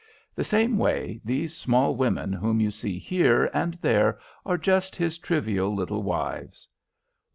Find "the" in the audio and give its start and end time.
0.33-0.43